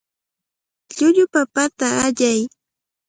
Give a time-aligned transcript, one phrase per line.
[0.93, 2.39] Llullu papata allay.